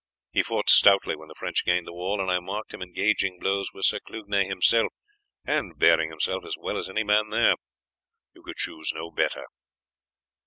[0.31, 3.69] He fought stoutly when the French gained the wall, and I marked him exchanging blows
[3.71, 4.91] with Sir Clugnet himself,
[5.45, 7.53] and bearing himself as well as any man there.
[8.33, 9.45] You could choose no better."